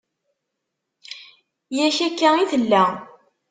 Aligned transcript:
Yak 1.77 1.97
akka 2.07 2.29
i 2.41 2.43
tella. 2.51 2.83